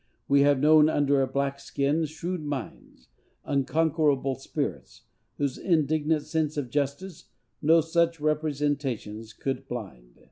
We 0.27 0.41
have 0.41 0.59
known 0.59 0.89
under 0.89 1.21
a 1.21 1.27
black 1.27 1.59
skin 1.59 2.05
shrewd 2.05 2.41
minds, 2.43 3.09
unconquerable 3.45 4.33
spirits, 4.33 5.03
whose 5.37 5.59
indignant 5.59 6.23
sense 6.23 6.57
of 6.57 6.71
justice 6.71 7.25
no 7.61 7.81
such 7.81 8.19
representations 8.19 9.31
could 9.31 9.67
blind. 9.67 10.19